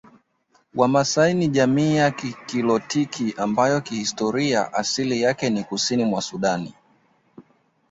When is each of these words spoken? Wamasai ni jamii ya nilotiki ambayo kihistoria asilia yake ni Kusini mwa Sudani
Wamasai 0.75 1.33
ni 1.33 1.47
jamii 1.47 1.95
ya 1.95 2.13
nilotiki 2.53 3.33
ambayo 3.37 3.81
kihistoria 3.81 4.73
asilia 4.73 5.27
yake 5.27 5.49
ni 5.49 5.63
Kusini 5.63 6.05
mwa 6.05 6.21
Sudani 6.21 6.73